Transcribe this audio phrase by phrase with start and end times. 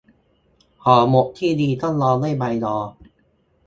[0.83, 2.75] ห่อหมกที่ดีต้องรองด้วยใบยอ